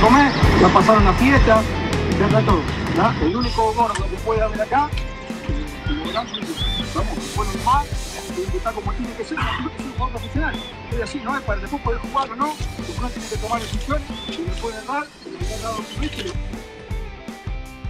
[0.00, 0.32] que que comer,
[0.62, 1.62] va a pasar una fiesta,
[2.18, 2.62] ya está todo.
[2.96, 3.14] ¿ya?
[3.22, 4.88] El único gordo que puede haber acá,
[6.94, 7.86] vamos, lo demás,
[8.34, 10.54] tiene que estar como tiene que ser, no es un jugador profesional.
[10.92, 14.08] Es así, no es para después poder jugar o no, uno tiene que tomar decisiones,
[14.28, 15.82] y le pueden dar, y le han dado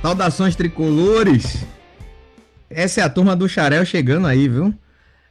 [0.03, 1.67] Saudações tricolores!
[2.71, 4.73] Essa é a turma do Xarel chegando aí, viu?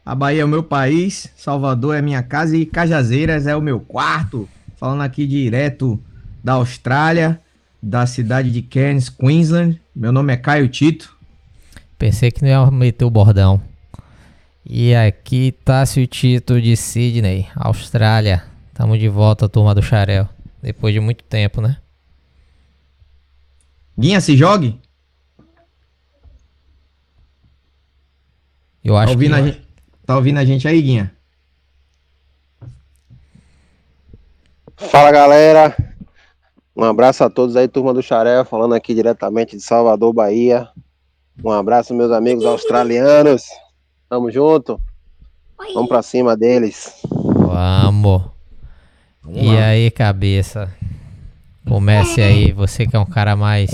[0.06, 3.80] A Bahia é o meu país, Salvador é minha casa e Cajazeiras é o meu
[3.80, 4.48] quarto.
[4.76, 6.00] Falando aqui direto
[6.44, 7.40] da Austrália,
[7.82, 9.82] da cidade de Cairns, Queensland.
[9.96, 11.16] Meu nome é Caio Tito.
[11.98, 13.62] Pensei que não ia meter o bordão.
[14.66, 18.44] E aqui tá o Tito de Sydney, Austrália.
[18.74, 20.30] Tamo de volta, turma do Xarel.
[20.62, 21.78] Depois de muito tempo, né?
[23.98, 24.80] Guinha, se jogue.
[28.84, 29.62] Eu Tá acho ouvindo, que a gente,
[30.06, 31.12] tá ouvindo a gente aí, Guinha?
[34.78, 35.76] Fala galera,
[36.80, 40.68] um abraço a todos aí, turma do Xarel, falando aqui diretamente de Salvador, Bahia.
[41.44, 43.44] Um abraço, meus amigos australianos.
[44.10, 44.80] Tamo junto.
[45.74, 46.94] Vamos pra cima deles.
[47.10, 48.24] Vamos.
[49.30, 50.74] E aí, cabeça?
[51.68, 53.70] Comece aí, você que é um cara mais,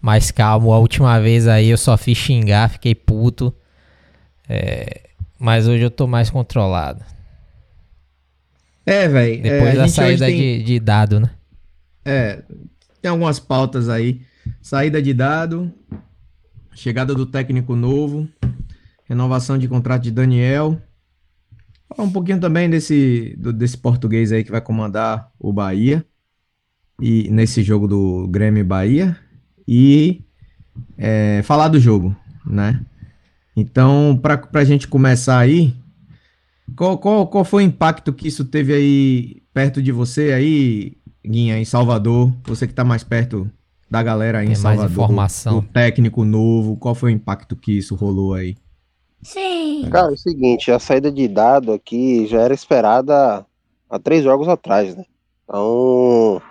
[0.00, 0.72] mais calmo.
[0.72, 3.52] A última vez aí eu só fiz xingar, fiquei puto.
[4.48, 5.00] É,
[5.38, 7.02] mas hoje eu tô mais controlado.
[8.86, 9.42] É, velho.
[9.42, 11.30] Depois é, da saída tem- de, de dado, né?
[12.04, 12.42] É,
[13.00, 14.22] tem algumas pautas aí.
[14.60, 15.72] Saída de dado,
[16.74, 18.28] chegada do técnico novo,
[19.04, 20.80] renovação de contrato de Daniel.
[21.88, 26.04] Falar um pouquinho também desse, do- desse português aí que vai comandar o Bahia.
[27.00, 29.16] E nesse jogo do Grêmio Bahia.
[29.66, 30.22] E
[30.96, 32.84] é, falar do jogo, né?
[33.54, 35.74] Então, para a gente começar aí,
[36.74, 41.58] qual, qual, qual foi o impacto que isso teve aí perto de você aí, Guinha,
[41.58, 42.32] em Salvador?
[42.44, 43.50] Você que tá mais perto
[43.90, 44.90] da galera aí em Tem mais Salvador.
[44.90, 45.58] informação.
[45.58, 48.56] O técnico novo, qual foi o impacto que isso rolou aí?
[49.22, 49.88] Sim.
[49.90, 53.46] Cara, é o seguinte, a saída de dado aqui já era esperada
[53.88, 55.04] há três jogos atrás, né?
[55.44, 56.42] Então,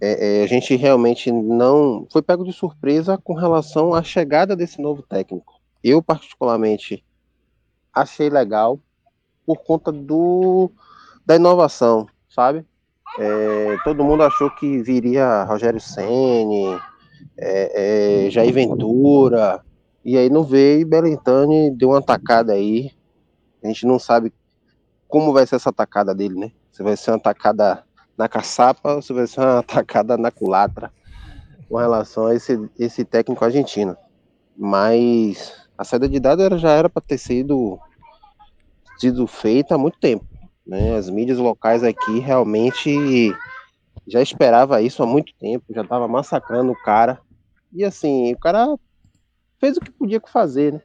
[0.00, 4.80] é, é, a gente realmente não foi pego de surpresa com relação à chegada desse
[4.80, 5.60] novo técnico.
[5.84, 7.04] Eu, particularmente,
[7.92, 8.78] achei legal
[9.44, 10.70] por conta do
[11.26, 12.64] da inovação, sabe?
[13.18, 16.78] É, todo mundo achou que viria Rogério Ceni,
[17.36, 19.62] é, é, Jair Ventura,
[20.04, 22.90] e aí não veio e Belintani deu uma atacada aí.
[23.62, 24.32] A gente não sabe
[25.08, 26.52] como vai ser essa atacada dele, né?
[26.70, 27.84] Se vai ser uma atacada
[28.16, 30.92] na caçapa ou se vai ser uma atacada na culatra
[31.68, 33.96] com relação a esse, esse técnico argentino.
[34.56, 37.78] Mas a saída de dado era, já era para ter sido,
[38.98, 40.26] sido feita há muito tempo.
[40.70, 40.94] Né?
[40.94, 43.34] As mídias locais aqui realmente
[44.06, 47.20] já esperava isso há muito tempo, já estava massacrando o cara.
[47.72, 48.78] E assim, o cara
[49.60, 50.80] fez o que podia fazer, né?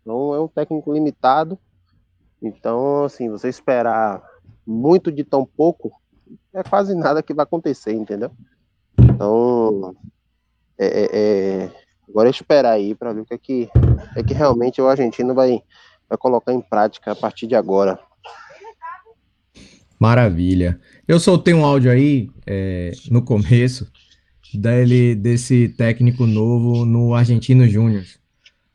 [0.00, 1.56] Então é um técnico limitado.
[2.42, 4.20] Então, assim, você esperar
[4.66, 5.92] muito de tão pouco
[6.52, 8.32] é quase nada que vai acontecer, entendeu?
[9.00, 9.94] Então,
[10.78, 13.70] é, é- é- agora é esperar aí para ver o que é que,
[14.16, 15.62] é que realmente o argentino vai,
[16.08, 18.00] vai colocar em prática a partir de agora.
[19.98, 20.78] Maravilha.
[21.06, 23.90] Eu soltei um áudio aí é, no começo
[24.54, 28.04] dele, desse técnico novo no Argentino Júnior,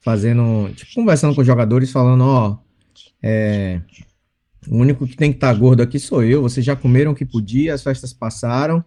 [0.01, 2.57] fazendo, tipo, conversando com os jogadores, falando, ó,
[3.21, 3.81] é,
[4.67, 7.25] o único que tem que estar gordo aqui sou eu, vocês já comeram o que
[7.25, 8.83] podia, as festas passaram,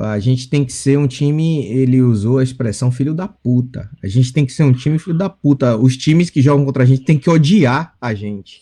[0.00, 4.08] a gente tem que ser um time, ele usou a expressão filho da puta, a
[4.08, 6.86] gente tem que ser um time filho da puta, os times que jogam contra a
[6.86, 8.60] gente tem que odiar a gente.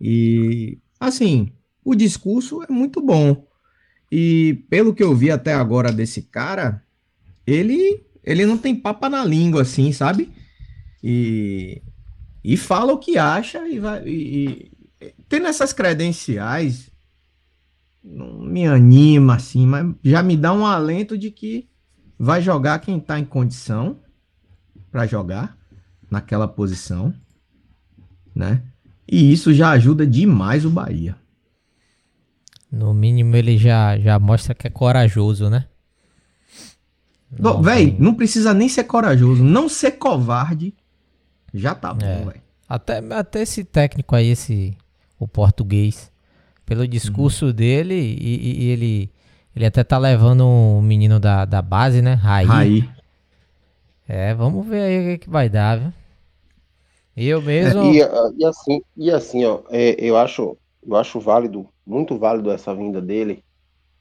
[0.00, 1.50] E, assim,
[1.84, 3.46] o discurso é muito bom.
[4.10, 6.82] E pelo que eu vi até agora desse cara,
[7.46, 10.32] ele ele não tem papa na língua assim, sabe?
[11.02, 11.82] E
[12.42, 14.70] e fala o que acha e vai e,
[15.00, 16.90] e- tendo essas credenciais
[18.02, 21.68] não me anima assim, mas já me dá um alento de que
[22.18, 23.98] vai jogar quem tá em condição
[24.92, 25.56] para jogar
[26.10, 27.14] naquela posição,
[28.34, 28.62] né?
[29.10, 31.16] E isso já ajuda demais o Bahia.
[32.78, 35.66] No mínimo ele já, já mostra que é corajoso, né?
[37.38, 39.42] Não, Véi, não precisa nem ser corajoso.
[39.44, 40.74] Não ser covarde
[41.54, 42.26] já tá bom, É.
[42.26, 42.42] velho.
[42.68, 44.76] Até, até esse técnico aí, esse,
[45.18, 46.10] o português,
[46.66, 49.10] pelo discurso dele, e, e- e ele,
[49.56, 52.14] ele até tá levando um menino da, da base, né?
[52.14, 52.48] Raí.
[52.48, 52.94] Raí.
[54.08, 55.92] É, vamos ver aí o que, que vai dar, viu?
[57.16, 57.96] Eu mesmo.
[57.96, 60.56] E, ah, e assim, e assim, ó, é, eu acho,
[60.86, 63.44] eu acho válido, muito válido essa vinda dele.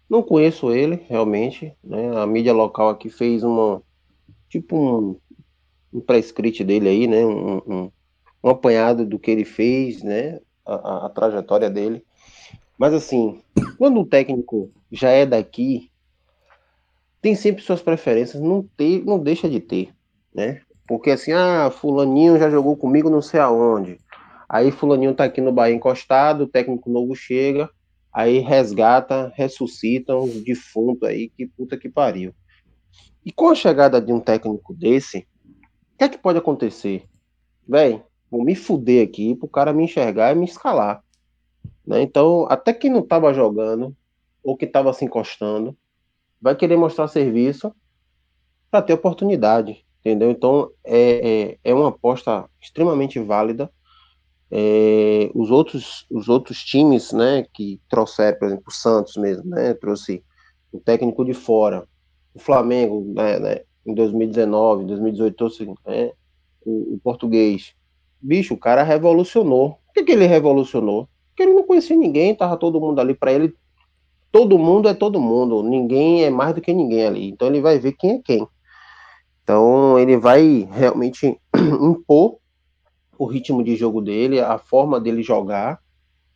[0.09, 1.75] Não conheço ele, realmente.
[1.83, 2.15] Né?
[2.18, 3.81] A mídia local aqui fez uma.
[4.50, 5.19] Tipo um,
[5.91, 7.25] um pré-script dele aí, né?
[7.25, 7.91] Um, um,
[8.44, 10.39] um, apanhado do que ele fez, né?
[10.65, 12.03] A, a, a, trajetória dele.
[12.77, 13.41] Mas assim,
[13.77, 15.89] quando o técnico já é daqui,
[17.21, 19.94] tem sempre suas preferências, não, ter, não deixa de ter,
[20.33, 20.62] né?
[20.88, 23.97] Porque assim, ah, fulaninho já jogou comigo não sei aonde.
[24.47, 27.69] Aí fulaninho tá aqui no Bahia encostado, o técnico novo chega,
[28.11, 32.33] aí resgata, ressuscita um defunto aí, que puta que pariu.
[33.25, 35.27] E com a chegada de um técnico desse,
[35.93, 37.05] o que é que pode acontecer?
[37.67, 41.03] Véi, vou me fuder aqui pro cara me enxergar e me escalar.
[41.85, 42.01] Né?
[42.01, 43.95] Então, até quem não tava jogando,
[44.43, 45.75] ou que tava se encostando,
[46.41, 47.73] vai querer mostrar serviço
[48.69, 50.29] para ter oportunidade entendeu?
[50.29, 53.71] Então é, é, é uma aposta extremamente válida.
[54.55, 59.73] É, os outros os outros times, né, que trouxeram, por exemplo, o Santos mesmo, né,
[59.73, 60.23] trouxe
[60.71, 61.88] o técnico de fora,
[62.35, 66.11] o Flamengo, né, né em 2019, 2018 trouxe né,
[66.63, 67.73] o, o, português.
[68.21, 69.79] Bicho, o cara revolucionou.
[69.88, 71.09] Por que, que ele revolucionou?
[71.29, 73.55] Porque ele não conhecia ninguém, tava todo mundo ali para ele.
[74.31, 77.27] Todo mundo é todo mundo, ninguém é mais do que ninguém ali.
[77.27, 78.47] Então ele vai ver quem é quem.
[79.44, 81.39] Então ele vai realmente
[81.81, 82.38] impor
[83.23, 85.81] o ritmo de jogo dele, a forma dele jogar,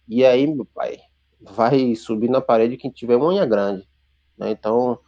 [0.07, 0.99] e aí, meu pai,
[1.39, 3.87] vai subir na parede quem tiver uma unha grande.
[4.37, 4.51] Né?
[4.51, 4.99] Então,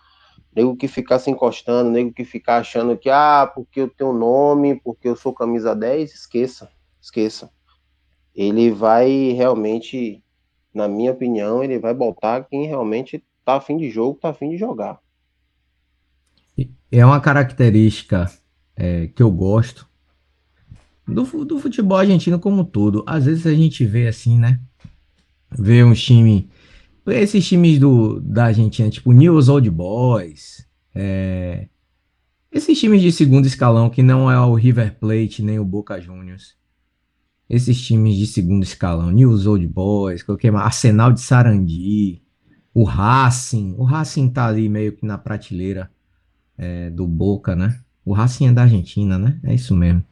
[0.55, 4.79] nego que ficar se encostando, nego que ficar achando que, ah, porque eu tenho nome,
[4.81, 6.69] porque eu sou camisa 10, esqueça,
[7.01, 7.49] esqueça.
[8.35, 10.23] Ele vai realmente,
[10.73, 14.57] na minha opinião, ele vai botar quem realmente tá afim de jogo, tá afim de
[14.57, 14.99] jogar
[16.91, 18.25] é uma característica
[18.75, 19.87] é, que eu gosto
[21.13, 23.03] do, do futebol argentino como um todo.
[23.07, 24.59] Às vezes a gente vê assim, né?
[25.51, 26.49] Vê um time.
[27.07, 31.67] Esses times do, da Argentina, tipo News Old Boys, é,
[32.51, 36.55] esses times de segundo escalão que não é o River Plate nem o Boca Juniors.
[37.47, 42.21] Esses times de segundo escalão, News Old Boys, qualquer Arsenal de Sarandi,
[42.73, 45.91] o Racing, o Racing tá ali meio que na prateleira
[46.57, 47.79] é, do Boca, né?
[48.05, 49.39] O Racing é da Argentina, né?
[49.43, 50.03] É isso mesmo.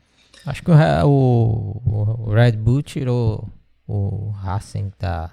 [0.46, 3.50] Acho que o, o, o Red Bull tirou
[3.88, 5.32] o Racing da,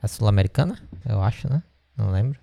[0.00, 0.78] da Sul-Americana,
[1.08, 1.62] eu acho, né?
[1.96, 2.38] Não lembro.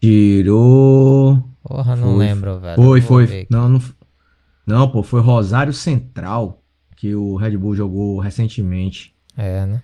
[0.00, 1.42] Tirou.
[1.62, 2.76] Porra, não foi, lembro, velho.
[2.76, 3.46] Foi, foi.
[3.50, 3.80] Não, não,
[4.66, 6.62] não, pô, foi Rosário Central
[6.96, 9.14] que o Red Bull jogou recentemente.
[9.36, 9.82] É, né?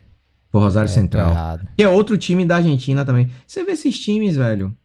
[0.50, 1.60] Foi Rosário é, Central.
[1.76, 3.30] Que é outro time da Argentina também.
[3.46, 4.76] Você vê esses times, velho.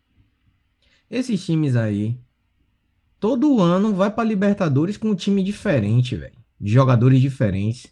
[1.09, 2.19] Esses times aí
[3.19, 6.36] todo ano vai pra Libertadores com um time diferente, velho.
[6.59, 7.87] De jogadores diferentes.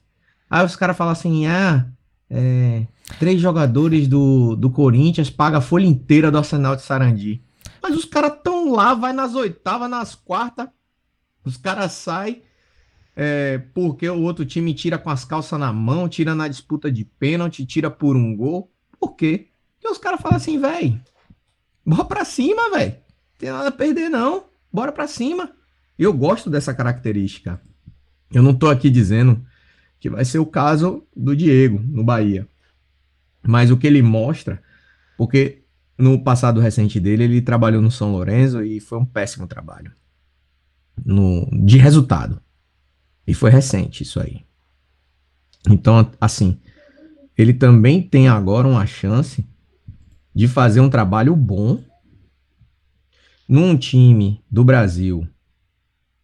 [0.49, 1.87] Aí os caras falam assim: ah,
[2.29, 2.85] é,
[3.19, 7.43] três jogadores do, do Corinthians paga a folha inteira do Arsenal de Sarandi.
[7.81, 10.67] Mas os caras tão lá, vai nas oitavas, nas quartas.
[11.43, 12.41] Os caras saem
[13.15, 17.05] é, porque o outro time tira com as calças na mão, tira na disputa de
[17.05, 18.71] pênalti, tira por um gol.
[18.99, 19.49] Por quê?
[19.75, 20.99] Porque os caras falam assim, velho,
[21.85, 22.95] bora pra cima, velho.
[23.37, 25.51] Tem nada a perder, não bora para cima.
[25.97, 27.61] Eu gosto dessa característica.
[28.31, 29.45] Eu não tô aqui dizendo
[29.99, 32.47] que vai ser o caso do Diego no Bahia.
[33.41, 34.61] Mas o que ele mostra,
[35.17, 35.63] porque
[35.97, 39.91] no passado recente dele ele trabalhou no São Lourenço e foi um péssimo trabalho
[41.03, 42.41] no, de resultado.
[43.25, 44.45] E foi recente isso aí.
[45.69, 46.59] Então, assim,
[47.37, 49.45] ele também tem agora uma chance
[50.33, 51.83] de fazer um trabalho bom
[53.47, 55.27] num time do Brasil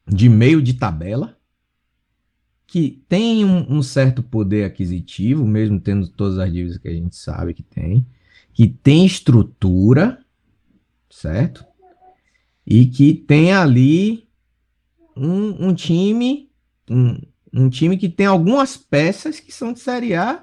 [0.07, 1.37] de meio de tabela,
[2.71, 7.17] que tem um, um, certo poder aquisitivo, mesmo tendo todas as dívidas que a gente
[7.17, 8.07] sabe que tem,
[8.53, 10.23] que tem estrutura,
[11.09, 11.65] certo?
[12.65, 14.25] E que tem ali
[15.17, 16.49] um, um time,
[16.89, 17.19] um,
[17.51, 20.41] um time que tem algumas peças que são de Série A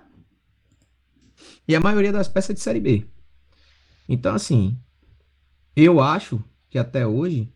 [1.66, 3.06] e a maioria das peças de Série B.
[4.06, 4.78] Então, assim,
[5.74, 7.50] eu acho que até hoje,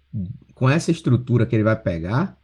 [0.55, 2.42] com essa estrutura que ele vai pegar,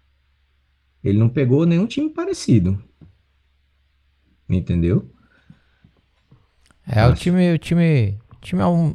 [1.02, 2.82] ele não pegou nenhum time parecido.
[4.48, 5.10] Entendeu?
[6.86, 7.12] É, Acho.
[7.12, 8.88] o time, o time, o time é um,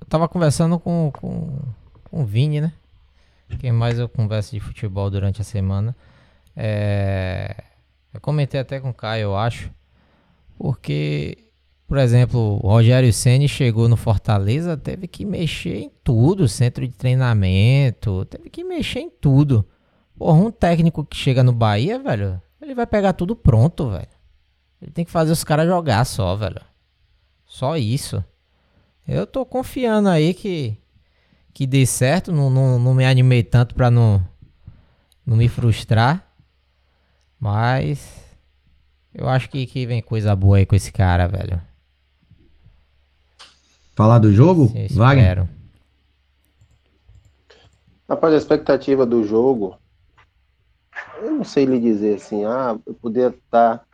[0.00, 1.58] eu tava conversando com, com,
[2.04, 2.72] com o Vini, né?
[3.58, 5.96] Quem mais eu converso de futebol durante a semana.
[6.54, 7.64] É,
[8.12, 9.70] eu comentei até com o Caio, eu acho.
[10.56, 11.50] Porque
[11.90, 16.94] por exemplo, o Rogério Ceni chegou no Fortaleza, teve que mexer em tudo, centro de
[16.94, 19.66] treinamento, teve que mexer em tudo.
[20.20, 24.06] Porra, um técnico que chega no Bahia, velho, ele vai pegar tudo pronto, velho.
[24.82, 26.60] Ele tem que fazer os caras jogar só, velho.
[27.46, 28.22] Só isso.
[29.08, 30.76] Eu tô confiando aí que,
[31.54, 32.32] que dê certo.
[32.32, 34.22] Não, não, não me animei tanto pra não,
[35.24, 36.22] não me frustrar.
[37.40, 38.22] Mas
[39.14, 41.58] eu acho que, que vem coisa boa aí com esse cara, velho.
[43.96, 44.70] Falar do jogo?
[44.90, 45.48] Wagner?
[48.06, 49.78] Rapaz, a expectativa do jogo,
[51.20, 53.84] eu não sei lhe dizer assim, ah, eu poderia estar tá,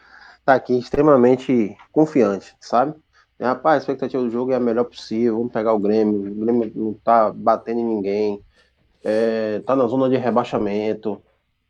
[0.45, 2.95] tá aqui extremamente confiante, sabe?
[3.41, 6.73] Rapaz, a expectativa do jogo é a melhor possível, vamos pegar o Grêmio, o Grêmio
[6.75, 8.43] não tá batendo em ninguém,
[9.05, 11.23] é, tá na zona de rebaixamento,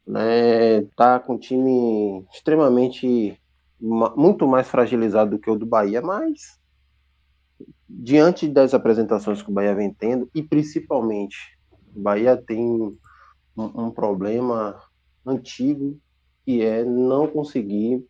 [0.06, 3.40] né, tá com um time extremamente,
[3.80, 6.60] muito mais fragilizado do que o do Bahia, mas
[7.88, 11.58] diante das apresentações que o Bahia vem tendo, e principalmente
[11.94, 12.96] o Bahia tem um,
[13.56, 14.80] um problema
[15.26, 15.98] antigo
[16.44, 18.06] que é não conseguir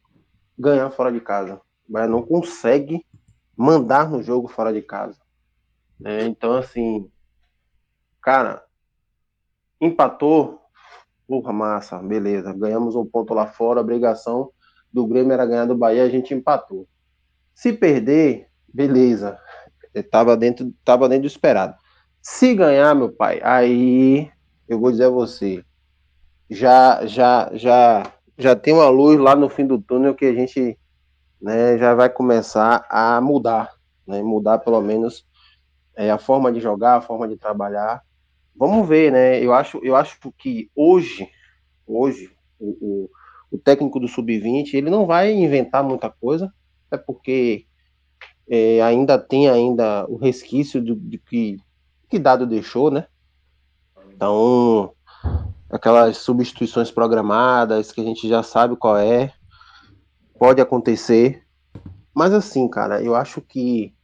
[0.58, 1.61] ganhar fora de casa.
[1.88, 3.04] O Bahia não consegue
[3.56, 5.18] mandar no jogo fora de casa.
[5.99, 6.26] Né?
[6.26, 7.11] Então, assim,
[8.20, 8.62] cara,
[9.80, 10.61] empatou,
[11.26, 12.52] porra, massa, beleza.
[12.52, 14.50] Ganhamos um ponto lá fora, a obrigação
[14.92, 16.87] do Grêmio era ganhar do Bahia, a gente empatou.
[17.54, 19.38] Se perder, beleza.
[20.11, 21.75] Tava dentro, tava dentro do esperado.
[22.20, 24.30] Se ganhar, meu pai, aí
[24.68, 25.64] eu vou dizer a você,
[26.50, 30.78] já, já, já, já tem uma luz lá no fim do túnel que a gente
[31.40, 33.72] né, já vai começar a mudar,
[34.06, 35.26] né, mudar pelo menos
[35.94, 38.02] é, a forma de jogar, a forma de trabalhar.
[38.54, 39.42] Vamos ver, né?
[39.42, 41.28] Eu acho, eu acho que hoje,
[41.86, 43.10] hoje o, o,
[43.50, 46.52] o técnico do sub-20 ele não vai inventar muita coisa,
[46.90, 47.66] é porque
[48.48, 51.58] é, ainda tem ainda o resquício do, de que
[52.08, 53.06] que dado deixou, né?
[54.12, 54.94] Então,
[55.70, 59.32] aquelas substituições programadas que a gente já sabe qual é,
[60.38, 61.42] pode acontecer.
[62.14, 63.94] Mas assim, cara, eu acho que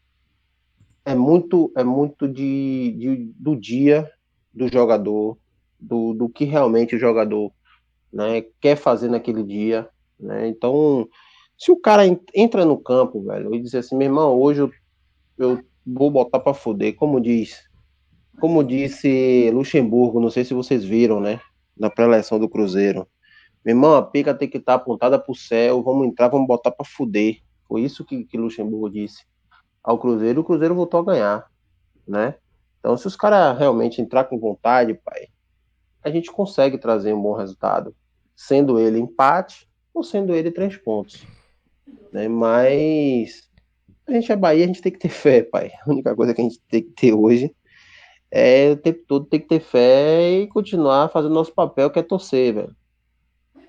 [1.04, 4.10] é muito é muito de, de do dia
[4.52, 5.38] do jogador,
[5.80, 7.50] do, do que realmente o jogador
[8.12, 9.88] né, quer fazer naquele dia.
[10.20, 10.48] Né?
[10.48, 11.08] Então,
[11.56, 12.02] se o cara
[12.34, 14.70] entra no campo, velho, e diz assim, meu irmão, hoje eu,
[15.38, 17.70] eu vou botar para foder, como diz
[18.40, 21.40] como disse Luxemburgo, não sei se vocês viram, né?
[21.76, 23.06] Na pré-eleição do Cruzeiro.
[23.64, 26.46] Meu irmão, a pica tem que estar tá apontada para o céu, vamos entrar, vamos
[26.46, 27.38] botar para fuder.
[27.68, 29.24] Foi isso que, que Luxemburgo disse
[29.82, 31.50] ao Cruzeiro, o Cruzeiro voltou a ganhar,
[32.06, 32.36] né?
[32.78, 35.28] Então, se os caras realmente entrar com vontade, pai,
[36.02, 37.94] a gente consegue trazer um bom resultado,
[38.36, 41.26] sendo ele empate ou sendo ele três pontos,
[42.12, 42.28] né?
[42.28, 43.48] Mas
[44.06, 45.70] a gente é Bahia, a gente tem que ter fé, pai.
[45.84, 47.54] A única coisa que a gente tem que ter hoje
[48.34, 52.02] é o tempo todo tem que ter fé e continuar fazendo nosso papel, que é
[52.02, 52.74] torcer, velho.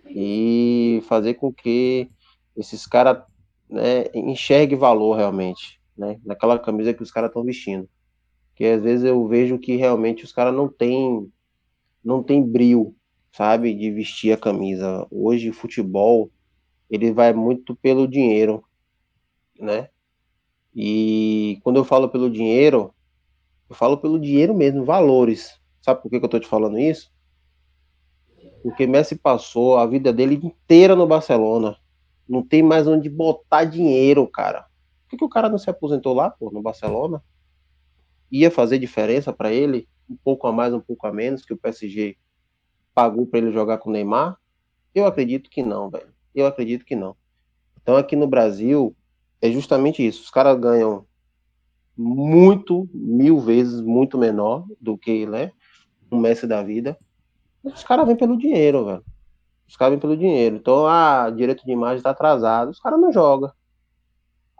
[0.07, 2.09] E fazer com que
[2.55, 3.21] esses caras
[3.69, 6.17] né, enxerguem valor realmente, né?
[6.23, 7.89] Naquela camisa que os caras estão vestindo.
[8.55, 11.29] Que às vezes eu vejo que realmente os caras não têm
[12.01, 12.95] não tem brilho,
[13.33, 15.05] sabe, de vestir a camisa.
[15.11, 16.31] Hoje futebol
[16.89, 18.63] ele vai muito pelo dinheiro,
[19.59, 19.89] né?
[20.73, 22.93] E quando eu falo pelo dinheiro,
[23.73, 25.59] eu falo pelo dinheiro mesmo, valores.
[25.81, 27.11] Sabe por que, que eu tô te falando isso?
[28.61, 31.75] Porque Messi passou a vida dele inteira no Barcelona.
[32.29, 34.61] Não tem mais onde botar dinheiro, cara.
[34.61, 37.21] Por que, que o cara não se aposentou lá, pô, no Barcelona?
[38.31, 39.89] Ia fazer diferença para ele?
[40.07, 42.15] Um pouco a mais, um pouco a menos, que o PSG
[42.93, 44.37] pagou para ele jogar com o Neymar?
[44.93, 46.13] Eu acredito que não, velho.
[46.35, 47.15] Eu acredito que não.
[47.81, 48.95] Então aqui no Brasil
[49.41, 50.21] é justamente isso.
[50.21, 51.07] Os caras ganham
[51.97, 55.51] muito, mil vezes muito menor do que né,
[56.11, 56.97] um Messi da vida.
[57.63, 59.03] Os caras vêm pelo dinheiro, velho.
[59.67, 60.55] Os caras vêm pelo dinheiro.
[60.57, 62.69] Então, ah, direito de imagem está atrasado.
[62.69, 63.51] Os caras não jogam.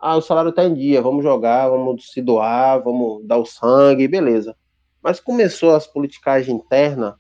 [0.05, 4.05] Ah, o salário está em dia, vamos jogar, vamos se doar, vamos dar o sangue,
[4.05, 4.53] beleza.
[5.01, 7.15] Mas começou as politicagens internas,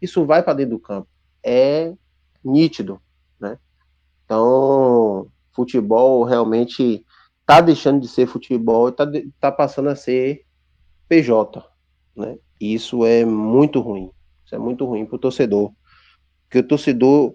[0.00, 1.08] isso vai para dentro do campo.
[1.44, 1.92] É
[2.42, 2.98] nítido,
[3.38, 3.58] né?
[4.24, 7.04] Então, futebol realmente
[7.50, 9.04] tá deixando de ser futebol e tá,
[9.40, 10.46] tá passando a ser
[11.08, 11.60] PJ,
[12.14, 12.38] né?
[12.60, 14.08] E isso é muito ruim.
[14.44, 15.72] Isso é muito ruim pro torcedor.
[16.44, 17.34] Porque o torcedor,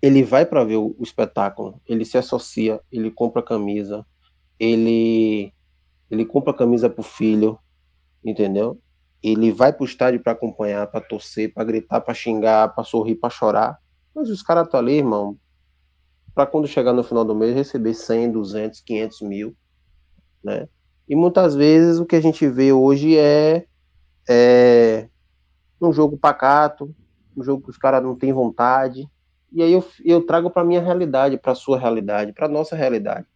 [0.00, 4.06] ele vai para ver o, o, espetáculo, ele se associa, ele compra camisa,
[4.60, 5.52] ele
[6.08, 7.58] ele compra camisa pro filho,
[8.24, 8.80] entendeu?
[9.20, 13.28] Ele vai pro estádio para acompanhar, para torcer, para gritar, para xingar, para sorrir, para
[13.28, 13.76] chorar.
[14.14, 15.36] Mas os caras estão ali, irmão,
[16.36, 19.56] para quando chegar no final do mês receber 100, 200, 500 mil,
[20.44, 20.68] né?
[21.08, 23.64] E muitas vezes o que a gente vê hoje é,
[24.28, 25.08] é
[25.80, 26.94] um jogo pacato,
[27.34, 29.08] um jogo que os caras não têm vontade.
[29.50, 33.26] E aí eu, eu trago para minha realidade, para sua realidade, para nossa realidade.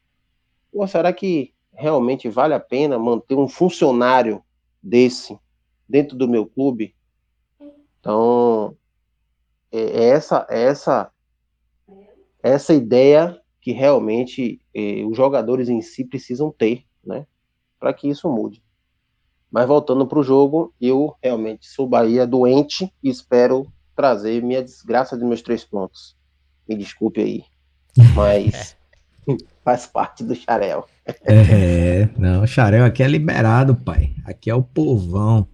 [0.71, 4.45] Ou será que realmente vale a pena manter um funcionário
[4.83, 5.39] desse
[5.89, 6.95] dentro do meu clube.
[7.99, 8.77] Então,
[9.73, 11.11] é, é essa, é essa,
[12.43, 17.27] essa ideia que realmente eh, os jogadores em si precisam ter, né,
[17.79, 18.63] para que isso mude.
[19.51, 25.19] Mas voltando para o jogo, eu realmente sou Bahia doente e espero trazer minha desgraça
[25.19, 26.17] de meus três pontos.
[26.69, 27.45] Me desculpe aí,
[28.15, 28.77] mas
[29.65, 30.87] faz parte do xarel.
[31.25, 34.15] É, não, o xarel aqui é liberado, pai.
[34.25, 35.47] Aqui é o povão.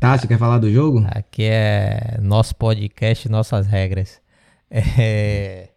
[0.00, 1.04] Tá, você quer falar do jogo?
[1.10, 4.20] Aqui é nosso podcast, nossas regras.
[4.70, 5.67] É...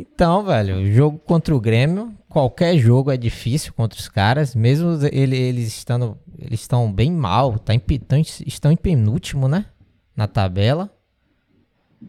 [0.00, 5.36] Então, velho, jogo contra o Grêmio, qualquer jogo é difícil contra os caras, mesmo ele,
[5.36, 7.82] eles estando, eles estão bem mal, tá em,
[8.46, 9.66] estão em penúltimo, né?
[10.16, 10.90] Na tabela.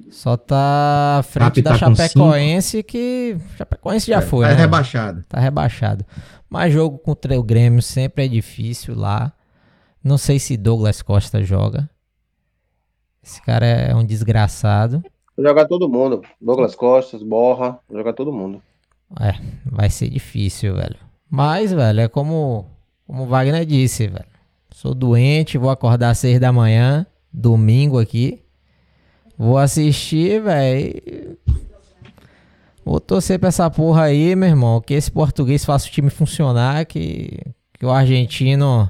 [0.10, 4.60] Só tá à frente da tá Chapecoense que Chapecoense já é, foi, tá né?
[4.60, 5.24] rebaixado.
[5.28, 6.06] Tá rebaixado.
[6.50, 9.34] Mas jogo contra o Grêmio sempre é difícil lá.
[10.02, 11.90] Não sei se Douglas Costa joga.
[13.22, 15.04] Esse cara é um desgraçado.
[15.42, 16.22] Jogar todo mundo.
[16.40, 18.62] Douglas Costa, Borra, jogar todo mundo.
[19.20, 19.34] É,
[19.66, 20.96] vai ser difícil, velho.
[21.30, 22.66] Mas, velho, é como,
[23.08, 24.26] como o Wagner disse, velho.
[24.70, 28.42] Sou doente, vou acordar às seis da manhã, domingo aqui.
[29.38, 31.38] Vou assistir, velho.
[32.86, 34.80] Vou torcer pra essa porra aí, meu irmão.
[34.82, 36.86] Que esse português faça o time funcionar.
[36.86, 37.40] Que,
[37.74, 38.90] que o argentino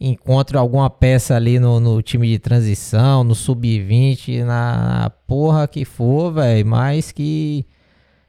[0.00, 5.84] encontre alguma peça ali no, no time de transição, no sub-20, na, na, porra que
[5.84, 7.66] for, velho, mas que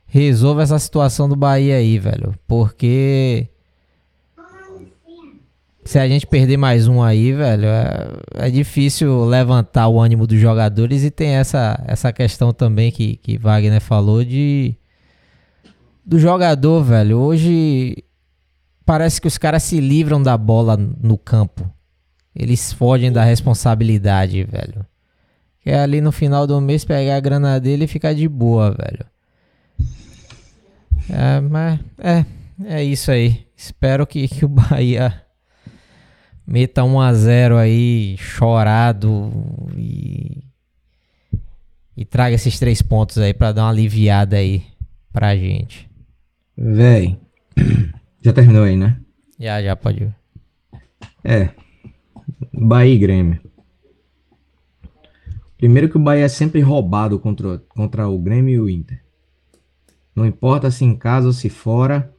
[0.06, 3.48] resolva essa situação do Bahia aí, velho, porque
[5.86, 10.40] se a gente perder mais um aí, velho, é, é, difícil levantar o ânimo dos
[10.40, 14.76] jogadores e tem essa, essa questão também que, que Wagner falou de
[16.06, 17.18] do jogador, velho.
[17.20, 18.04] Hoje
[18.90, 21.72] parece que os caras se livram da bola no campo.
[22.36, 24.84] Eles fogem da responsabilidade, velho.
[25.62, 28.72] Que é ali no final do mês pegar a grana dele e ficar de boa,
[28.72, 29.06] velho.
[31.08, 32.26] É, mas é,
[32.66, 33.46] é isso aí.
[33.56, 35.22] Espero que, que o Bahia
[36.48, 39.32] meta 1 a 0 aí, chorado
[39.78, 40.44] e
[41.96, 44.64] e traga esses três pontos aí para dar uma aliviada aí
[45.14, 45.88] pra gente.
[46.58, 47.20] Véi,
[48.22, 49.00] já terminou aí, né?
[49.40, 50.16] Já, já pode ir.
[51.24, 51.50] É.
[52.54, 53.40] Bahia e Grêmio.
[55.58, 59.04] Primeiro que o Bahia é sempre roubado contra, contra o Grêmio e o Inter.
[60.16, 62.14] Não importa se em casa ou se fora.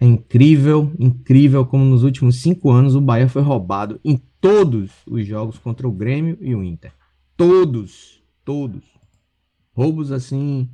[0.00, 5.26] É incrível, incrível como nos últimos cinco anos o Bahia foi roubado em todos os
[5.26, 6.92] jogos contra o Grêmio e o Inter.
[7.36, 8.84] Todos, todos.
[9.72, 10.68] Roubos assim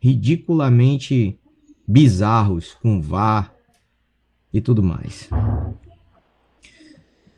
[0.00, 1.38] ridiculamente
[1.86, 3.53] bizarros, com VAR
[4.54, 5.28] e tudo mais.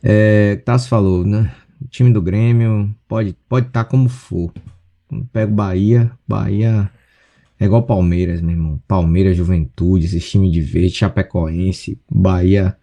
[0.03, 1.53] É, Tassi falou, né?
[1.83, 4.53] O time do Grêmio pode pode estar tá como for.
[5.33, 6.91] Pega o Bahia, Bahia
[7.59, 8.81] é igual Palmeiras, meu irmão.
[8.87, 12.77] Palmeiras, Juventude, esse time de verde, Chapecoense, Bahia.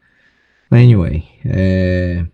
[0.71, 2.25] Anyway, é...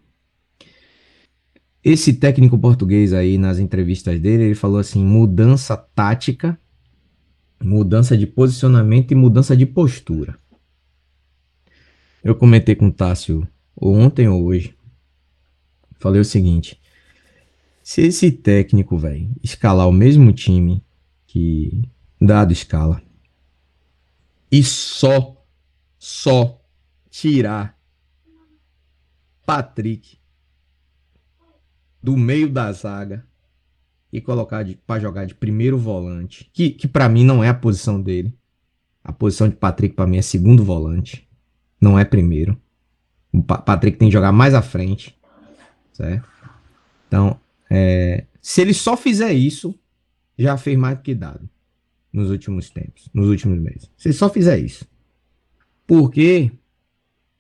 [1.84, 6.58] esse técnico português aí nas entrevistas dele, ele falou assim: mudança tática
[7.64, 10.38] mudança de posicionamento e mudança de postura.
[12.24, 13.48] Eu comentei com o Tássio
[13.80, 14.76] ontem ou hoje.
[16.00, 16.80] Falei o seguinte:
[17.84, 20.84] se esse técnico, velho, escalar o mesmo time
[21.26, 23.02] que dado escala
[24.52, 25.36] e só
[25.98, 26.62] só
[27.10, 27.78] tirar
[29.46, 30.18] Patrick
[32.02, 33.26] do meio da zaga
[34.12, 38.02] e colocar para jogar de primeiro volante, que, que para mim não é a posição
[38.02, 38.38] dele.
[39.04, 41.29] A posição de Patrick para mim é segundo volante,
[41.80, 42.60] não é primeiro.
[43.32, 45.18] O pa Patrick tem que jogar mais à frente,
[45.94, 46.28] certo?
[47.08, 47.40] Então,
[47.70, 49.78] é, se ele só fizer isso,
[50.38, 51.50] já fez mais do que dado
[52.12, 53.92] nos últimos tempos, nos últimos meses.
[53.98, 54.88] Se ele só fizer isso.
[55.86, 56.52] Porque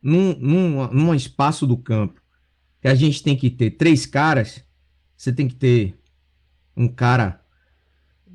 [0.02, 2.21] num, num, num espaço do campo
[2.82, 4.63] que a gente tem que ter três caras,
[5.15, 5.99] você tem que ter
[6.75, 7.43] um cara,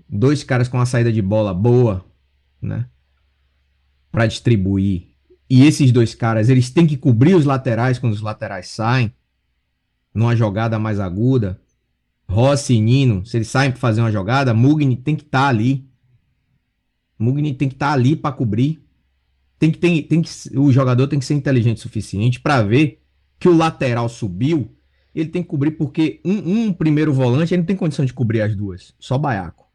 [0.09, 2.05] dois caras com uma saída de bola boa,
[2.61, 2.89] né?
[4.13, 5.14] Para distribuir.
[5.55, 9.15] E esses dois caras, eles têm que cobrir os laterais quando os laterais saem,
[10.13, 11.61] numa jogada mais aguda.
[12.29, 15.47] Rossi e Nino, se eles saem para fazer uma jogada, Mugni tem que estar tá
[15.47, 15.89] ali.
[17.17, 18.85] Mugni tem que estar tá ali para cobrir.
[19.57, 23.01] Tem que, tem, tem que, o jogador tem que ser inteligente o suficiente para ver
[23.39, 24.77] que o lateral subiu
[25.15, 28.41] ele tem que cobrir porque um, um, primeiro volante ele não tem condição de cobrir
[28.41, 28.93] as duas.
[28.99, 29.71] Só Baiaco.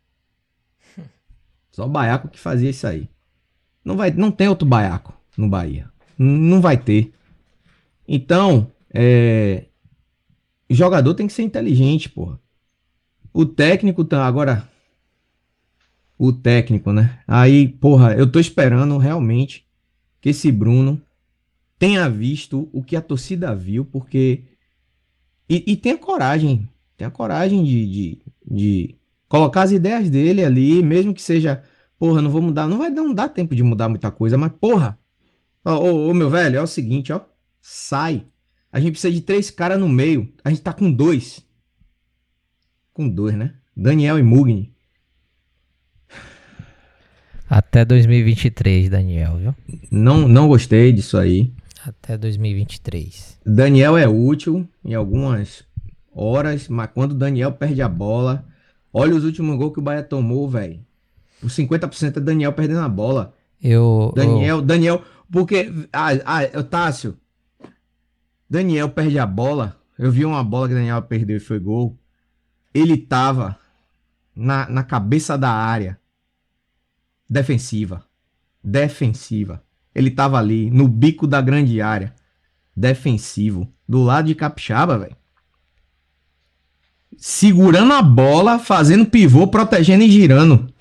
[1.72, 3.10] Só Baiaco que fazia isso aí.
[3.82, 5.90] Não, vai, não tem outro Baiaco no Bahia.
[6.18, 7.14] Não vai ter.
[8.06, 9.66] Então, é,
[10.70, 12.38] jogador tem que ser inteligente, porra.
[13.34, 14.70] O técnico tá agora.
[16.18, 17.20] O técnico, né?
[17.26, 19.66] Aí, porra, eu tô esperando realmente
[20.20, 21.02] que esse Bruno
[21.78, 24.44] tenha visto o que a torcida viu, porque.
[25.50, 26.68] E, e tenha coragem.
[26.98, 28.96] Tenha coragem de, de, de,
[29.30, 31.64] colocar as ideias dele ali, mesmo que seja.
[31.98, 32.68] Porra, não vou mudar.
[32.68, 34.99] Não vai não dar tempo de mudar muita coisa, mas, porra.
[35.70, 37.22] Ô, ô, ô meu velho, é o seguinte, ó.
[37.62, 38.26] Sai.
[38.72, 40.32] A gente precisa de três caras no meio.
[40.44, 41.46] A gente tá com dois.
[42.94, 43.54] Com dois, né?
[43.76, 44.74] Daniel e Mugni.
[47.50, 49.56] Até 2023, Daniel, viu?
[49.90, 51.52] Não, não gostei disso aí.
[51.84, 53.40] Até 2023.
[53.46, 55.64] Daniel é útil em algumas
[56.14, 58.46] horas, mas quando o Daniel perde a bola,
[58.94, 60.80] olha os últimos gols que o Bahia tomou, velho.
[61.40, 63.34] Por 50% é Daniel perdendo a bola.
[63.64, 64.12] Eu.
[64.16, 64.62] Daniel, eu...
[64.62, 65.72] Daniel, porque.
[65.92, 67.18] Ah, ah, Tássio,
[68.50, 69.78] Daniel perde a bola.
[69.98, 71.98] Eu vi uma bola que Daniel perdeu e foi gol.
[72.74, 73.58] Ele tava
[74.36, 76.00] na, na cabeça da área
[77.30, 78.04] defensiva.
[78.64, 79.64] Defensiva.
[79.94, 82.14] Ele tava ali no bico da grande área.
[82.76, 83.68] Defensivo.
[83.88, 85.18] Do lado de Capixaba, velho.
[87.18, 90.72] Segurando a bola, fazendo pivô, protegendo e girando.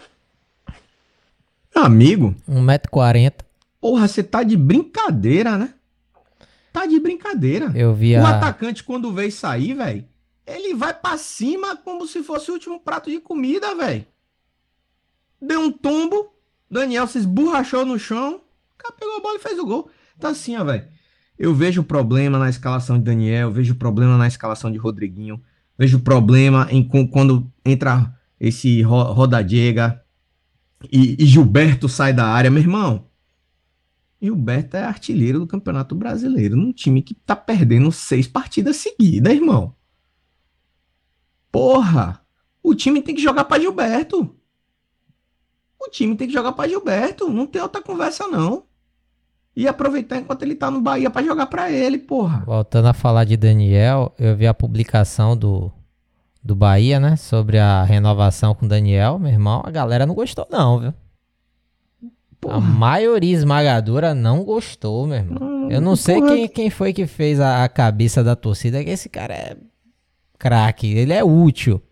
[1.74, 2.34] Amigo.
[2.48, 3.47] 1,40m.
[3.80, 5.74] Porra, você tá de brincadeira, né?
[6.72, 7.72] Tá de brincadeira.
[7.74, 8.22] Eu vi a...
[8.22, 10.04] O atacante, quando veio sair, velho,
[10.46, 14.04] ele vai para cima como se fosse o último prato de comida, velho.
[15.40, 16.32] Deu um tombo,
[16.70, 19.90] Daniel se esborrachou no chão, o cara pegou a bola e fez o gol.
[20.18, 20.86] Tá assim, ó, velho.
[21.38, 25.40] Eu vejo problema na escalação de Daniel, vejo problema na escalação de Rodriguinho,
[25.76, 30.02] vejo problema em quando entra esse Rodadiega
[30.90, 33.07] e, e Gilberto sai da área, meu irmão.
[34.20, 39.32] O Beto é artilheiro do Campeonato Brasileiro, num time que tá perdendo seis partidas seguidas,
[39.32, 39.74] irmão.
[41.52, 42.20] Porra!
[42.62, 44.34] O time tem que jogar para Gilberto.
[45.80, 47.30] O time tem que jogar para Gilberto.
[47.30, 48.64] Não tem outra conversa, não.
[49.54, 52.44] E aproveitar enquanto ele tá no Bahia para jogar para ele, porra.
[52.44, 55.72] Voltando a falar de Daniel, eu vi a publicação do,
[56.42, 57.16] do Bahia, né?
[57.16, 59.18] Sobre a renovação com Daniel.
[59.18, 60.94] Meu irmão, a galera não gostou, não, viu?
[62.40, 62.56] Porra.
[62.56, 65.38] A maioria esmagadora não gostou, meu irmão.
[65.42, 68.90] Hum, eu não sei quem, quem foi que fez a, a cabeça da torcida, que
[68.90, 69.56] esse cara é
[70.38, 71.82] craque, ele é útil.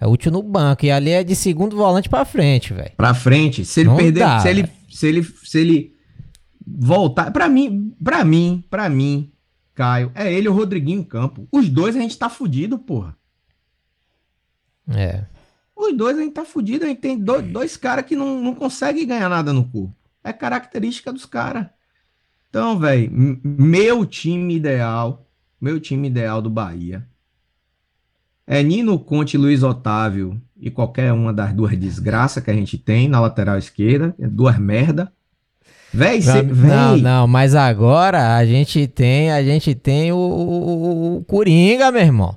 [0.00, 0.86] É útil no banco.
[0.86, 2.92] E ali é de segundo volante pra frente, velho.
[2.96, 3.64] Pra frente.
[3.64, 4.20] Se ele não perder.
[4.20, 5.22] Dá, se, ele, se ele.
[5.22, 5.94] Se ele
[6.66, 7.30] voltar.
[7.30, 9.30] Pra mim, pra mim, pra mim,
[9.74, 11.46] Caio, é ele e o Rodriguinho em campo.
[11.52, 13.14] Os dois a gente tá fudido, porra.
[14.88, 15.24] É.
[15.80, 18.54] Os dois a gente tá fudido, a gente tem dois, dois caras que não, não
[18.54, 19.94] conseguem ganhar nada no corpo.
[20.22, 21.66] É característica dos caras.
[22.50, 23.10] Então, velho,
[23.42, 25.26] meu time ideal,
[25.60, 27.06] meu time ideal do Bahia
[28.46, 33.08] é Nino Conte, Luiz Otávio e qualquer uma das duas desgraças que a gente tem
[33.08, 35.12] na lateral esquerda, é duas merda.
[35.94, 36.68] Véi, cê, véi.
[36.68, 42.02] Não, não, mas agora a gente tem, a gente tem o, o, o Coringa, meu
[42.02, 42.36] irmão.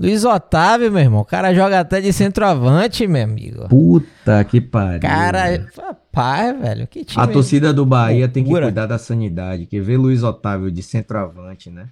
[0.00, 3.68] Luiz Otávio, meu irmão, o cara joga até de centroavante, meu amigo.
[3.68, 5.00] Puta que pariu.
[5.00, 7.22] Cara, rapaz, velho, que time.
[7.22, 11.68] A torcida do Bahia tem que cuidar da sanidade, que ver Luiz Otávio de centroavante,
[11.68, 11.90] né?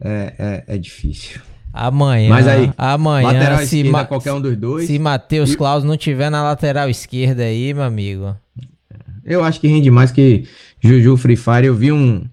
[0.00, 1.40] É, é, é difícil.
[1.72, 2.28] Amanhã.
[2.28, 4.86] Mas aí, amanhã, lateral se esquerda, qualquer um dos dois.
[4.86, 5.56] Se Matheus e...
[5.56, 8.36] Klaus não tiver na lateral esquerda aí, meu amigo.
[9.24, 10.44] Eu acho que rende mais que
[10.80, 11.66] Juju Free Fire.
[11.66, 12.24] Eu vi um,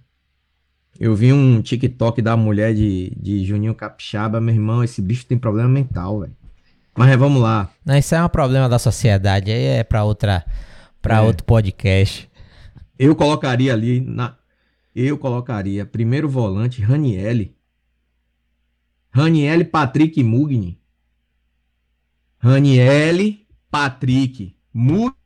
[1.00, 5.38] eu vi um TikTok da mulher de, de Juninho Capixaba, meu irmão, esse bicho tem
[5.38, 6.36] problema mental, velho.
[6.98, 7.70] Mas é, vamos lá.
[7.86, 10.46] Não, isso é um problema da sociedade, aí é para outra
[11.02, 11.22] para é.
[11.22, 12.30] outro podcast.
[12.98, 14.36] Eu colocaria ali na
[14.96, 17.54] eu colocaria primeiro volante Ranielli.
[19.12, 20.80] Ranielli, Patrick Mugni.
[22.40, 25.25] Ranielli, Patrick Mugni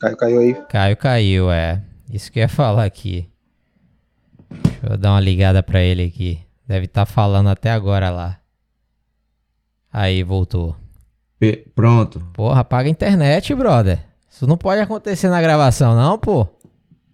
[0.00, 0.54] Caio caiu aí.
[0.66, 1.82] Caio caiu, é.
[2.08, 3.28] Isso que eu ia falar aqui.
[4.48, 6.40] Deixa eu dar uma ligada pra ele aqui.
[6.66, 8.40] Deve estar tá falando até agora lá.
[9.92, 10.76] Aí, voltou.
[11.40, 12.20] P pronto.
[12.32, 13.98] Porra, apaga a internet, brother.
[14.30, 16.46] Isso não pode acontecer na gravação, não, pô.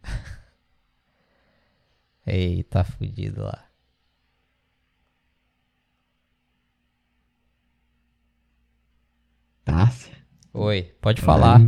[2.27, 3.65] Eita, tá fudido lá.
[9.65, 9.91] Tá.
[10.53, 11.59] Oi, pode falar.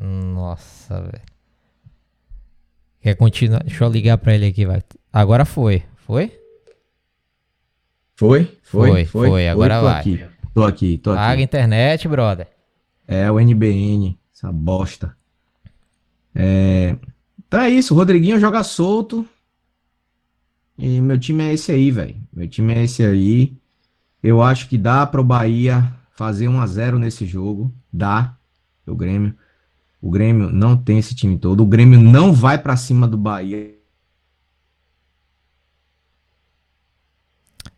[0.00, 1.22] Nossa, velho.
[3.00, 3.62] Quer continuar?
[3.62, 4.82] Deixa eu ligar pra ele aqui, vai.
[5.12, 5.82] Agora foi.
[6.06, 6.32] Foi?
[8.16, 8.44] Foi?
[8.62, 8.88] Foi?
[8.88, 9.28] Foi, foi.
[9.28, 9.48] foi.
[9.48, 10.00] Agora tô vai.
[10.00, 10.24] Aqui.
[10.54, 11.20] Tô aqui, tô aqui.
[11.20, 12.46] Paga internet, brother.
[13.06, 14.18] É, o NBN.
[14.34, 15.16] Essa bosta.
[16.34, 16.96] É...
[17.46, 17.92] Então é isso.
[17.94, 19.26] O Rodriguinho joga solto.
[20.78, 22.16] E meu time é esse aí, velho.
[22.32, 23.52] Meu time é esse aí.
[24.22, 27.72] Eu acho que dá pro Bahia fazer 1 a 0 nesse jogo.
[27.92, 28.36] Dá.
[28.86, 29.34] O Grêmio.
[30.00, 31.62] O Grêmio não tem esse time todo.
[31.62, 33.74] O Grêmio não vai para cima do Bahia.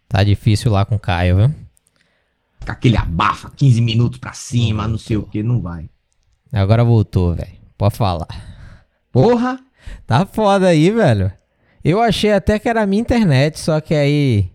[0.09, 1.55] Tá difícil lá com o Caio, viu?
[2.67, 5.89] Aquele abafa, 15 minutos pra cima, não, não sei o que, não vai.
[6.53, 7.53] Agora voltou, velho.
[7.77, 8.27] Pode falar.
[9.13, 9.61] Porra!
[10.05, 11.31] Tá foda aí, velho.
[11.85, 14.51] Eu achei até que era a minha internet, só que aí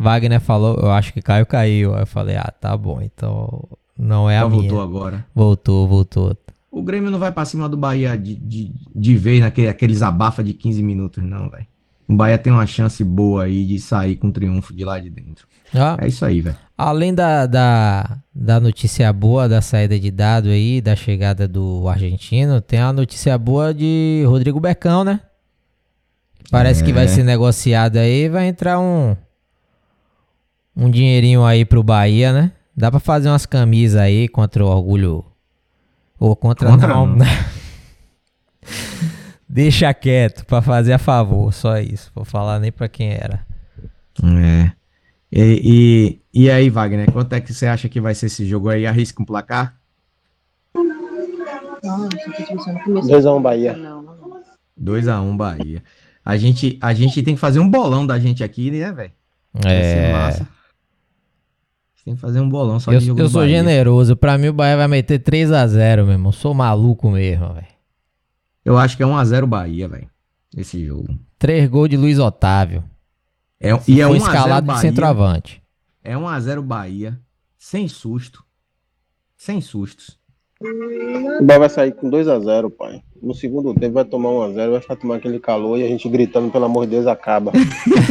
[0.00, 1.94] Wagner falou, eu acho que Caio caiu.
[1.94, 4.62] Aí eu falei, ah, tá bom, então não é a minha.
[4.62, 5.26] voltou agora.
[5.34, 6.36] Voltou, voltou.
[6.70, 10.42] O Grêmio não vai pra cima do Bahia de, de, de vez naquele, aqueles abafa
[10.42, 11.66] de 15 minutos, não, velho.
[12.08, 15.46] O Bahia tem uma chance boa aí de sair com triunfo de lá de dentro.
[15.74, 16.56] Ah, é isso aí, velho.
[16.78, 22.60] Além da, da, da notícia boa da saída de dado aí, da chegada do argentino,
[22.60, 25.20] tem a notícia boa de Rodrigo Becão, né?
[26.50, 26.86] Parece é.
[26.86, 27.08] que vai é.
[27.08, 29.14] ser negociado aí, vai entrar um
[30.80, 32.52] um dinheirinho aí pro Bahia, né?
[32.74, 35.22] Dá pra fazer umas camisas aí contra o orgulho.
[36.18, 37.16] Ou contra, contra não, não.
[37.16, 37.26] né?
[39.46, 42.10] Deixa quieto pra fazer a favor, só isso.
[42.14, 43.46] Vou falar nem pra quem era.
[44.22, 44.72] É.
[45.30, 48.70] E, e, e aí, Wagner, quanto é que você acha que vai ser esse jogo
[48.70, 48.86] aí?
[48.86, 49.76] Arrisca um placar?
[51.84, 53.78] 2x1 um Bahia.
[54.80, 55.82] 2x1 um Bahia.
[56.24, 59.12] A gente, a gente tem que fazer um bolão da gente aqui, né, velho?
[59.64, 60.12] É.
[60.12, 60.59] Massa.
[62.10, 63.58] Tem que fazer um bolão só eu, de jogo Eu sou Bahia.
[63.58, 64.16] generoso.
[64.16, 66.32] Pra mim o Bahia vai meter 3x0, meu irmão.
[66.32, 67.68] Sou maluco mesmo, velho.
[68.64, 70.10] Eu acho que é 1x0 Bahia, velho.
[70.56, 71.16] Esse jogo.
[71.38, 72.82] 3 gols de Luiz Otávio.
[73.60, 75.62] É, e é um escalado Bahia, de centroavante.
[76.02, 77.20] É 1x0 Bahia.
[77.56, 78.44] Sem susto.
[79.36, 80.18] Sem sustos.
[80.62, 83.02] O Bahia vai sair com 2x0, pai.
[83.22, 86.50] No segundo tempo vai tomar 1x0, vai ficar tomando aquele calor e a gente gritando,
[86.50, 87.50] pelo amor de Deus, acaba.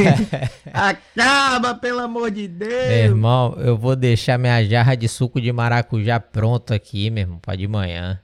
[0.73, 2.71] acaba, pelo amor de Deus!
[2.71, 7.39] Meu irmão, eu vou deixar minha jarra de suco de maracujá pronto aqui, meu irmão,
[7.39, 8.19] pra de manhã.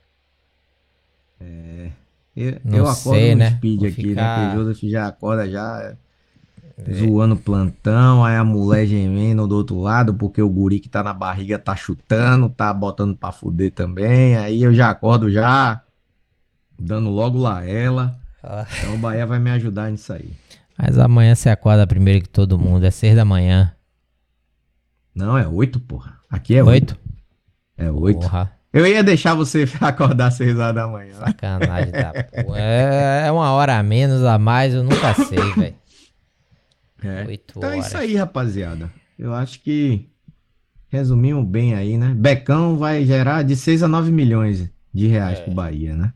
[1.39, 1.89] É.
[2.35, 3.51] Eu, eu acordo sei, no né?
[3.51, 4.09] speed vou aqui, né?
[4.09, 4.39] ficar...
[4.39, 4.45] né?
[4.45, 6.04] Porque o Joseph já acorda já é.
[6.93, 11.13] Zoando plantão, aí a mulher gemendo do outro lado, porque o guri que tá na
[11.13, 14.35] barriga tá chutando, tá botando pra fuder também.
[14.35, 15.81] Aí eu já acordo já
[16.77, 18.17] dando logo lá ela.
[18.43, 18.65] Ah.
[18.79, 20.33] Então o Bahia vai me ajudar nisso aí.
[20.77, 23.71] Mas amanhã você acorda primeiro que todo mundo, é seis da manhã.
[25.15, 26.17] Não, é oito, porra.
[26.29, 26.97] Aqui é oito.
[27.77, 28.19] É oito.
[28.19, 28.51] Porra.
[28.73, 31.13] Eu ia deixar você acordar às seis horas da manhã.
[31.13, 32.11] Sacanagem da
[32.43, 32.59] porra.
[32.59, 35.75] É, é uma hora a menos, a mais, eu nunca sei, velho.
[37.03, 37.25] É.
[37.25, 37.85] Oito então horas.
[37.85, 38.91] é isso aí, rapaziada.
[39.17, 40.09] Eu acho que
[40.89, 42.13] resumimos bem aí, né?
[42.13, 45.41] Becão vai gerar de 6 a 9 milhões de reais é.
[45.43, 46.13] pro Bahia, né?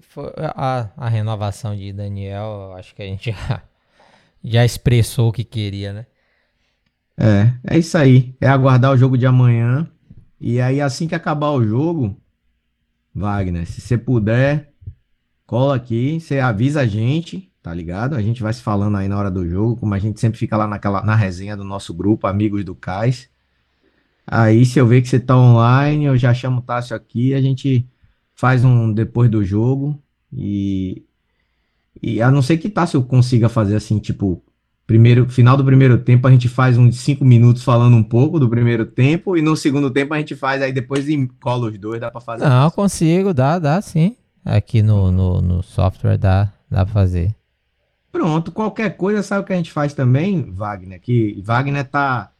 [0.00, 3.62] foi a, a renovação de Daniel, acho que a gente já,
[4.42, 6.06] já expressou o que queria, né?
[7.16, 8.36] É, é isso aí.
[8.40, 9.90] É aguardar o jogo de amanhã.
[10.40, 12.16] E aí, assim que acabar o jogo,
[13.12, 14.72] Wagner, se você puder,
[15.44, 18.14] cola aqui, você avisa a gente, tá ligado?
[18.14, 20.56] A gente vai se falando aí na hora do jogo, como a gente sempre fica
[20.56, 23.28] lá naquela, na resenha do nosso grupo, Amigos do Cais.
[24.26, 27.42] Aí, se eu ver que você tá online, eu já chamo o Tássio aqui, a
[27.42, 27.86] gente
[28.34, 30.02] faz um depois do jogo
[30.32, 31.02] e,
[32.02, 34.42] e a não ser que Tássio consiga fazer assim, tipo,
[34.86, 38.48] primeiro final do primeiro tempo a gente faz uns cinco minutos falando um pouco do
[38.48, 41.04] primeiro tempo e no segundo tempo a gente faz aí depois
[41.38, 42.48] cola os dois, dá para fazer.
[42.48, 42.76] Não, isso.
[42.76, 44.16] consigo, dá, dá sim.
[44.42, 47.36] Aqui no, no, no software dá, dá pra fazer.
[48.18, 51.00] Pronto, qualquer coisa, sabe o que a gente faz também, Wagner?
[51.00, 52.32] Que Wagner tá.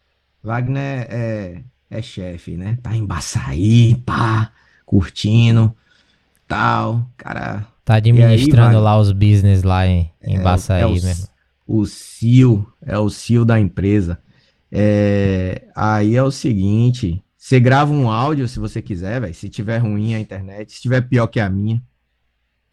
[0.42, 2.76] Wagner é, é chefe, né?
[2.82, 4.50] Tá em Baçaí, pá,
[4.84, 5.72] curtindo
[6.48, 7.64] tal, cara.
[7.84, 11.28] Tá administrando aí, lá os business lá em, em é, Baçaí é o, mesmo.
[11.64, 14.18] O CEO, é o CEO da empresa.
[14.72, 19.32] É, aí é o seguinte, você grava um áudio se você quiser, velho.
[19.32, 21.80] Se tiver ruim a internet, se tiver pior que a minha.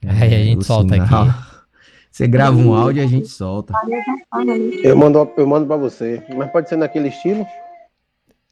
[0.04, 1.30] Aí a gente solta sinal.
[1.30, 1.46] aqui.
[2.16, 3.74] Você grava um áudio e a gente solta.
[4.82, 6.24] Eu mando, eu mando pra você.
[6.34, 7.46] Mas pode ser naquele estilo?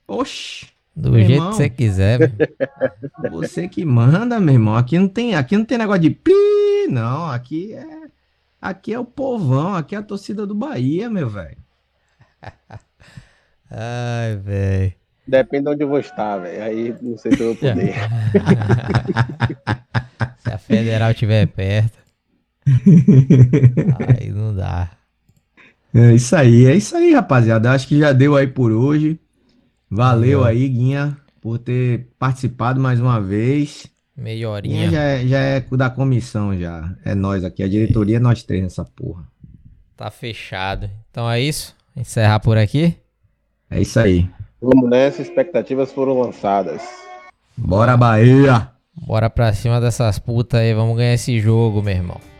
[0.06, 0.67] Oxi.
[0.93, 2.32] Do meu jeito irmão, que você quiser.
[3.32, 4.76] Você que manda, meu irmão.
[4.76, 6.34] Aqui não tem, aqui não tem negócio de pi,
[6.89, 7.32] não.
[7.32, 7.86] Aqui é,
[8.62, 11.58] aqui é o povão, aqui é a torcida do Bahia, meu velho.
[13.71, 14.93] Ai, velho.
[15.26, 16.62] Depende de onde eu vou estar, velho.
[16.62, 17.95] Aí não sei se eu vou poder.
[20.38, 22.03] se a federal estiver perto.
[24.19, 24.91] aí não dá.
[25.93, 27.71] É isso aí, é isso aí, rapaziada.
[27.71, 29.19] Acho que já deu aí por hoje.
[29.89, 33.86] Valeu aí, Guinha, por ter participado mais uma vez.
[34.17, 34.89] Meia horinha.
[34.89, 36.95] Já é, já é da comissão, já.
[37.06, 37.62] É nós aqui.
[37.62, 39.23] A diretoria é nós três nessa porra.
[39.95, 40.89] Tá fechado.
[41.12, 41.76] Então é isso?
[41.95, 42.95] Encerrar por aqui?
[43.69, 44.28] É isso aí.
[44.60, 46.82] Vamos nessa, expectativas foram lançadas.
[47.56, 48.69] Bora, Bahia!
[48.95, 52.33] Bora pra cima dessas putas aí, vamos ganhar esse jogo, meu irmão.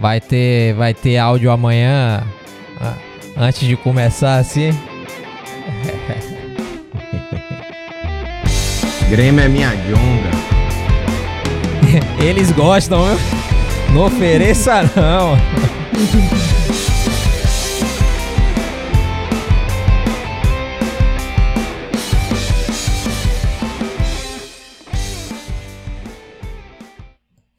[0.00, 2.22] Vai ter, vai ter áudio amanhã,
[3.36, 4.70] antes de começar assim.
[9.08, 10.30] Grêmio é minha jonga.
[12.22, 13.18] Eles gostam, viu?
[13.92, 15.36] Não ofereça não.